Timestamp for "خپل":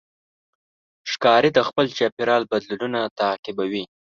1.67-1.85